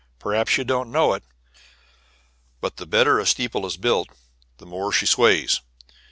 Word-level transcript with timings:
Perhaps 0.17 0.57
you 0.57 0.63
don't 0.63 0.91
know 0.91 1.13
it, 1.13 1.23
but 2.59 2.77
the 2.77 2.87
better 2.87 3.19
a 3.19 3.25
steeple 3.27 3.67
is 3.67 3.77
built 3.77 4.09
the 4.57 4.65
more 4.65 4.91
she 4.91 5.05
sways. 5.05 5.61